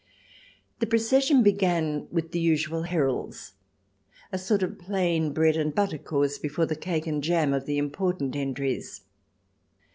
[0.79, 3.53] The procession began with the usual heralds,
[4.31, 7.77] a sort of plain bread and butter course before the cake and jam of the
[7.77, 9.01] important entries.